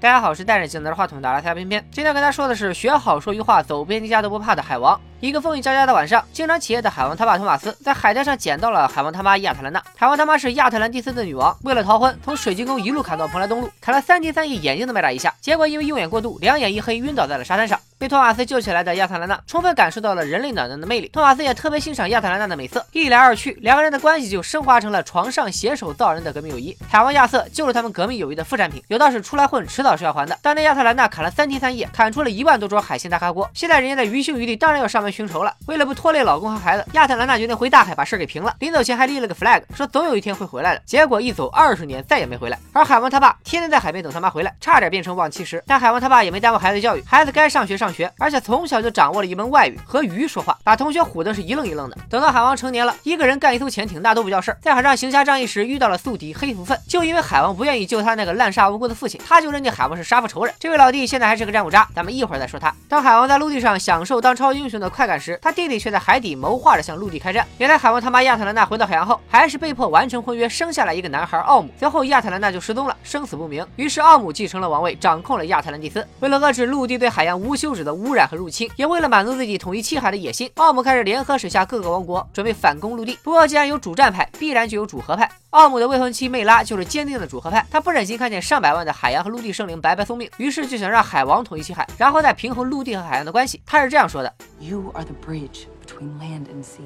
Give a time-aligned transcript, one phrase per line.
[0.00, 1.84] 大家好，我是戴着镜子的话筒的拉斯加偏偏。
[1.90, 5.00] 今天跟大家说的是学好说句话，走遍天下都不怕的海王。
[5.20, 9.82] 一个风雨交加的晚上，经常起夜的海王他爸托马斯在海滩上捡到了海王他妈亚特兰娜。
[9.96, 15.34] 海王他妈是亚特兰蒂斯的女王，为了逃婚，从水晶宫一路砍到蓬莱东路，砍了三天三夜，眼睛都没眨一下。
[15.40, 17.80] 结果因为用眼过度，两眼一黑，晕倒在了沙滩上。
[17.98, 21.08] 被托马斯救起来的亚特兰娜，充分感受到了人类暖男的魅力。
[21.08, 26.78] 托马斯也特别欣赏亚特兰娜的美色，一来二去，两个人的关系就升华成了床上携手造人的革命友谊。
[26.88, 28.80] 海王亚瑟就是他们革命友谊的副产品。
[28.86, 30.38] 有道是出来混，迟早是要还的。
[30.40, 35.54] 当年亚特兰娜砍了三天三夜，砍出了一万多桌海鲜大咖锅，现在人家在于心于力，当然要上门寻仇了。
[35.66, 38.54] 为了不拖累老公和孩子，亚特兰娜决定回大海把事儿给平了。
[38.60, 40.82] 临走前还立了个 flag，说总有一天会回来的。
[40.84, 42.58] 结果一走二十年再也没回来。
[42.72, 45.62] 而海王他爸天天在海边等他妈回来，差点变成忘妻石。
[45.66, 51.96] 但海王他爸也没耽误孩子教育，孩子该上学上学，而且从小就掌握了一门外语，和鱼说话，把同学唬得是一愣一愣的。
[52.08, 60.54] 等到海王成年了，一个人干一艘潜艇那都不叫事儿，在海上行侠仗义时遇到了宿敌黑福分，就因为海王不愿意救他那个滥杀无辜的父亲，他就认定海王是杀父仇人。
[60.58, 62.72] 这位老弟现在还是个战五渣，咱们一会儿再说他。
[62.88, 67.46] 当海王在陆地上享受当超英雄的快感时，他弟弟却在海底谋划着向陆地开战。
[67.58, 71.70] 原来海王他妈亚特兰娜回到海洋后，还是被迫完成婚约，生下了一个男孩奥姆。
[71.78, 73.64] 随后亚特兰娜就失踪了，生死不明。
[73.76, 76.04] 于是奥姆继承了王位，掌控了亚特兰蒂斯。
[76.18, 83.16] 为了遏制陆地对海洋无休止的污染和入侵，也为了满足自己统一七海的野心，奥姆开始联合水下各个王国，准备反攻陆地。
[83.22, 85.30] 不过既然有主战派，必然就有主和派。
[85.50, 93.62] 奥姆的未婚妻魅拉就是坚定的主和派，她不忍心看见上百万的海洋和陆地生灵白白送命，于是就想让海王统一七海，然后再平衡陆地和海洋的关系。
[93.64, 96.83] 他是这样说的 ：“You are the bridge between land and sea。”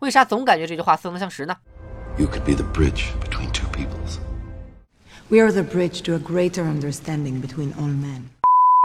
[0.00, 1.56] 为啥总感觉这句话似曾相识呢？
[2.18, 4.18] You could be the bridge between two peoples.
[5.28, 8.28] We are the bridge to a greater understanding between all men.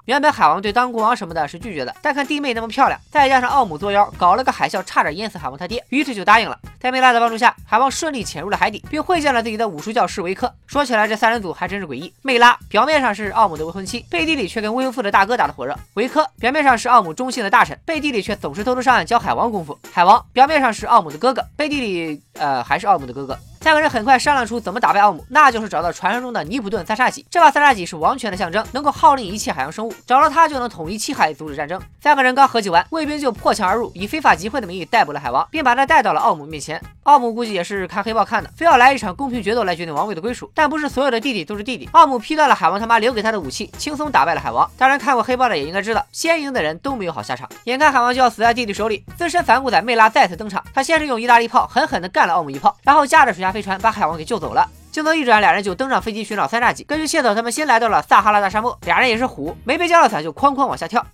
[0.06, 6.58] 原本海王对当国王什么的是拒绝的，但看弟妹那么漂亮，再加上奥姆作妖，搞了个海啸，差点淹死海王他爹，于是就答应了。
[6.80, 10.52] 在梅拉的帮助下，海王顺利潜入了海底，并会见了自己的武术教师维克。
[10.66, 12.12] 说起来，这三人组还真是诡异。
[12.22, 23.38] 梅拉表面上是奥姆的未婚妻，背地里却跟未婚夫的大哥打得火热；维克表面上是奥姆忠心的大臣，背地里却总是偷偷上岸教海王功夫；海王表面上是奥姆的哥哥，背地里呃还是奥姆的哥哥。
[23.62, 27.24] 三个人很快商量出怎么打败奥姆，那就是找到传说中的尼普顿三叉戟。
[27.30, 31.80] 这把三叉戟是王权的象征，能够号令一切海洋生物，找到它就能统一七海，阻止战争。
[32.00, 36.82] 三个人刚合计完，卫兵就破墙而入，以非法集会的名义逮捕了海王，并把他带到了奥姆面前。
[37.04, 40.50] 奥姆估计也是看黑豹看的，非要来一场公平决斗来决定王位的归属。
[40.52, 41.88] 但不是所有的弟弟都是弟弟。
[41.92, 44.68] 奥姆劈断了海王他妈留给他的武器，轻松打败了海王。
[44.76, 47.48] 当然，看过黑豹的也应该知道，先赢的人都没有好下场。
[47.64, 50.62] 眼看海王就要死在弟弟手里，资深反骨仔魅拉再次登场。
[50.74, 54.42] 他先是用意大利炮狠狠地干了奥姆一炮，然后驾着水下飞船把海王给救。
[54.42, 56.82] 走了，镜头一转，俩人就登上飞机寻找三叉戟。
[56.82, 61.06] 根据线索，他们先来到了撒哈拉大沙漠，俩人也是虎，没被降落伞就哐哐往下跳。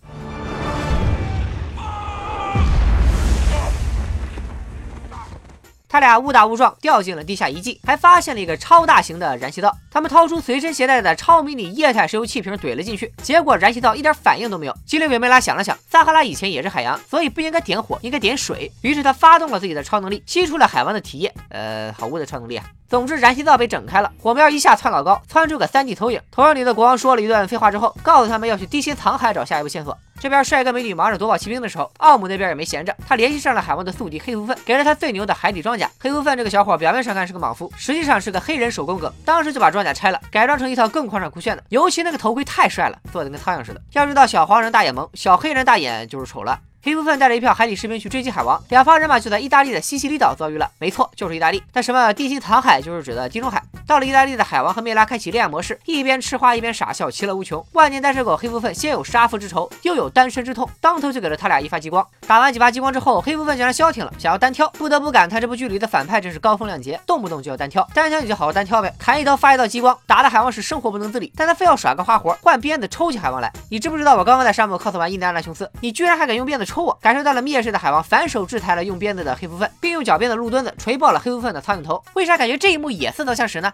[5.88, 9.74] 他俩误打误撞掉进了地下遗迹，还发现了一个超大型的燃气灶。
[9.90, 14.76] 他们掏出随身携带的超迷你液态石油气瓶怼了进去，结果燃气灶一点反应都没有。
[14.84, 18.70] 机灵鬼梅拉想了想，撒哈拉以前也是海洋，所以不应该点火，应该点水。
[18.82, 21.34] 于是他发动了自己的超能力，吸出了海湾的体液。
[21.48, 22.64] 呃，好污的超能力啊！
[22.88, 26.18] 总之，燃气灶被整开了，火苗一下窜老高，窜出个三 D 投影。
[26.30, 29.94] 投影里的国王说了一段废话之后，告诉他们要去地心藏海找下一步线索。
[30.18, 35.88] 这边帅哥美女忙着夺宝奇兵的时候，奥姆那边也没闲着，他联系上了海王的宿敌黑福分，给了他最牛的海底装甲。
[36.00, 43.80] 黑福分这个小伙表面上看是个莽夫，实际上是个黑人手工哥，当时就把装甲拆了，改装成一套更宽敞酷炫的，尤其那个头盔太帅了，做的跟苍蝇似的。
[43.92, 46.58] 要知道小黄人大眼萌，小黑人大眼就是丑了。
[46.80, 50.70] 黑福分带着一票海底士兵去追击海王，两方人马就在意大利的西西里岛遭遇了。
[50.78, 51.60] 没错，就是意大利。
[51.72, 53.60] 但什么地心藏海就是指的地中海。
[53.84, 57.64] 到了意大利的海王和梅拉开启恋爱模式，一边吃花一边傻笑，其乐无穷。
[57.72, 62.06] 万年单身狗黑部分先有杀父之仇，又有单身之痛，当头就给了他俩一发激光。
[62.26, 64.68] 打完几发激光之后，黑部分竟然消停了，想要单挑。
[64.70, 67.82] 不得不感叹这部剧里的反派真是高风亮节，动不动就要单挑。
[67.92, 71.32] 单挑你就好好单挑呗，砍一刀发一道激光，打的海王是生活不能自理。
[71.34, 73.50] 但他非要耍个花活，换鞭子抽起海王来。
[73.70, 76.98] 你知不知道我刚刚在沙漠 cos 完印第安纳琼斯，你居然还敢用鞭子抽我？
[77.00, 82.04] 感受到了蔑视的海王反手制裁了用鞭子的黑蝠鲼，并用脚边的路墩子锤爆了黑蝠鲼的苍蝇头。
[82.12, 83.72] 为啥感觉这一幕也似曾相识呢？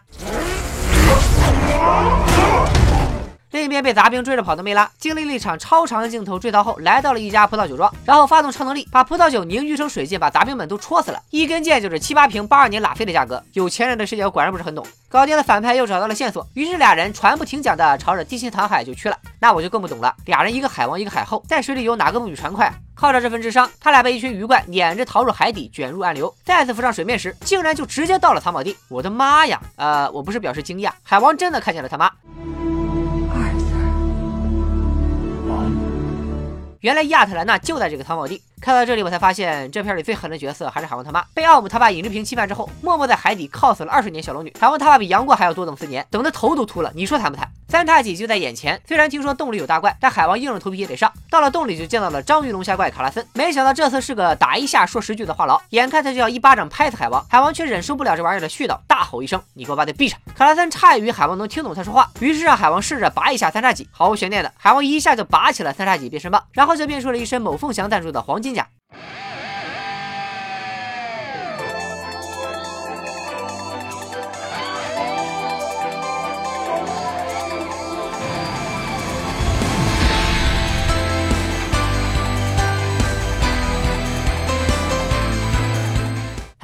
[3.54, 11.22] 另一边被杂兵追着跑的梅拉，经历了一场超长的镜头追逃后，来到了一家葡萄酒庄，然后发动超能力，把葡萄酒凝聚成水箭，把杂兵们都戳死了。
[11.30, 13.41] 一根箭就是七八瓶八二年拉菲的价格。
[13.53, 14.84] 有钱人的世界果然不是很懂。
[15.09, 19.16] 搞定了反派，又找到了线索，于是俩人船不停桨的朝着地心藏海就去了。
[19.39, 22.68] 那我就更不懂了，俩人一个海王，一个海后，在水里游，哪个不比船快？
[22.97, 26.34] 靠着这份智商，他俩被一群鱼怪撵着逃入海底，卷入暗流。
[26.45, 28.77] 再次浮上水面时，竟然就直接到了藏宝地。
[28.89, 29.60] 我的妈呀！
[29.77, 32.10] 呃，我不是表示惊讶，海王真的看见了他妈。
[36.84, 38.42] 原来亚特兰娜就在这个藏宝地。
[38.60, 44.53] 看到这里，我才发现这片里最狠的角色还是海王他妈，被奥姆他爸尹志平欺瞒之后，默默在海底靠死了二十年小龙女。
[44.60, 47.48] 海王他爸比杨过还要多等四年，等的头都秃了，你说惨不惨？
[47.74, 51.12] 三叉戟就在眼前，虽然听说洞里有大怪，但海王硬着头皮也得上。
[51.28, 68.65] 到了洞里就见到了章鱼龙虾怪卡拉森，没想到这次是个打一下说十句的话痨，眼看他就要一巴掌拍死海王，海王却忍受不了这玩意儿的絮叨，大吼一声：“你给我把嘴闭上！”卡拉森诧异于海王能听懂他说话，于是让海王试着拔一下三叉戟，毫无悬念的，海王一下就拔起了三叉戟变身棒，然后就变出了一身某凤翔赞助的黄金甲。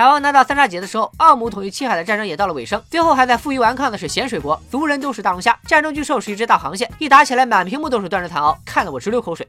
[0.01, 2.83] 海王拿到三叉戟的时候，奥姆统一七海的战争也到了尾声。
[2.91, 9.47] 最后还在负隅顽抗的是咸水国，族人都是大龙虾，战争巨兽是一只大螃蟹，一打起来满屏幕都是断肢残獒，看得我直流口水。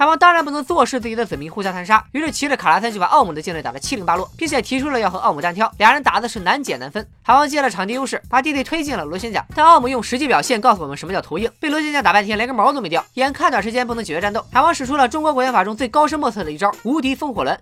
[0.00, 5.70] 海王当然不能坐视自己的子民互相残杀，于是骑着卡拉森就把奥姆的舰队打得七零八落，并且提出了要和奥姆单挑。
[5.76, 7.06] 俩人打的是难解难分。
[7.22, 13.04] 海王借了场地优势，把弟弟推进了螺旋桨，但奥姆用实际表现告诉我们什么叫头硬，被螺旋桨打半天连根毛都没掉。
[13.16, 17.54] 眼看短时间不能解决战斗，海王使出了中国国拳法中最高深莫测的一招——无敌风火轮。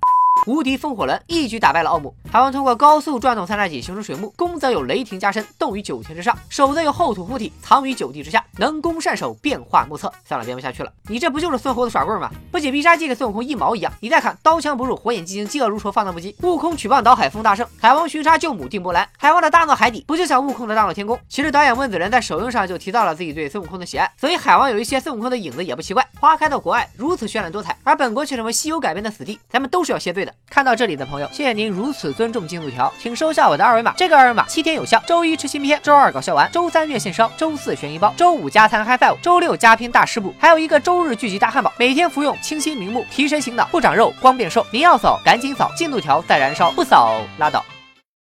[0.47, 2.15] 无敌风火轮一举打败了奥姆。
[2.31, 8.45] 海王通过高速转动三叉戟形成水幕，攻则有雷霆加身，动于九天之上；守则有厚土护体，藏于九地之下。
[8.57, 10.13] 能攻善守，变化莫测。
[10.25, 10.93] 算了，编不下去了。
[11.09, 12.31] 你这不就是孙猴子耍棍吗？
[12.51, 13.93] 不仅必杀技跟孙悟空一毛一样。
[14.01, 16.35] 你再看，刀枪不入，火眼金睛，嫉恶如仇，放荡不羁。
[16.43, 17.67] 悟空取棒倒海，风大圣。
[17.79, 19.09] 海王巡查救母，定波澜。
[19.17, 21.19] 海王的大闹海底，不就像悟空的大闹天宫？
[21.29, 26.07] 其实导演温子仁在首映上就提到了自己对孙悟空的喜爱，所以海王有一些孙悟空的影子也不奇怪。
[26.21, 30.28] 花开到国外如此绚烂多彩，而本国却成为西游改编的死地，咱们都是要谢罪的。
[30.51, 33.95] 看到这里的朋友，谢谢您如此尊重进度条，请收下我的二维码。
[33.97, 44.67] 这个二维码七天有效，周一吃新片，周二搞笑完，周三月线烧，周四悬疑包，周五加餐 high five，周六加拼大师部，还有一个周日聚集大汉堡，每天服用清新明目，提神醒脑，不长肉，光变瘦。
[44.71, 47.65] 您要扫赶紧扫，进度条在燃烧，不扫拉倒。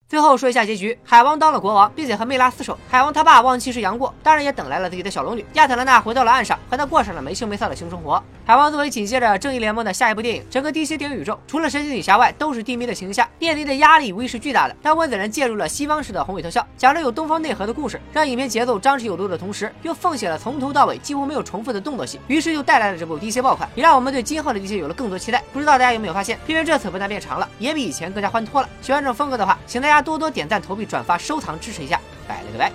[0.09, 2.80] 最后说一下结局，海王当了国王，并且和魅拉厮守。
[2.89, 8.24] 海王他爸忘妻是杨过，当然也等来了自己的小龙女亚特兰大，回到了岸上，和他过上了没羞没臊的性生活。
[8.45, 14.75] 海王作为紧接着正义联盟的下一部电影，整个 DC 电影宇宙除了神奇女侠外，都是低迷的情形下，面临的压力无疑是巨大的。
[14.81, 25.44] 但温子仁介入了西方式的宏伟特效，讲着有东方内核的故事，让影片节奏张弛有度的同时，又奉献了从头到尾几乎没有重复的动作戏，于是又带来了这部 DC 爆款，也让我们对今后的 DC 有了更多期待。
[25.51, 28.69] 不知道大家有没有发现，片片这次不但变长了，也比以前更加欢脱了。
[28.81, 32.71] 喜欢这种风格的话，请大家多多点赞投币、转发、收藏支持一下，拜了个拜。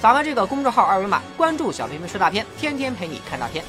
[0.00, 3.64] 扫完这个公众号二维码，关注小平平说大片，天天陪你看大片。